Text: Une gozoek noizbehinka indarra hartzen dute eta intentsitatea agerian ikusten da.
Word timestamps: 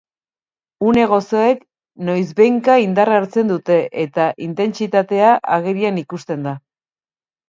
Une 0.91 1.01
gozoek 1.09 1.59
noizbehinka 2.07 2.77
indarra 2.85 3.19
hartzen 3.21 3.51
dute 3.51 3.77
eta 4.05 4.25
intentsitatea 4.47 5.29
agerian 5.59 6.01
ikusten 6.03 6.49
da. 6.51 6.55